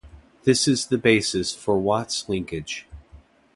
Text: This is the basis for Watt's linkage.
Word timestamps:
This 0.45 0.67
is 0.67 0.87
the 0.87 0.97
basis 0.97 1.53
for 1.53 1.77
Watt's 1.77 2.27
linkage. 2.27 2.87